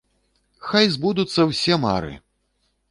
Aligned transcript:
Хай 0.69 0.89
збудуцца 0.95 1.47
ўсе 1.53 1.79
мары! 1.87 2.13